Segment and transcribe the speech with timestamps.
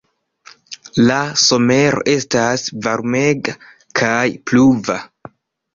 [1.09, 3.57] La somero estas varmega
[4.03, 5.03] kaj pluva.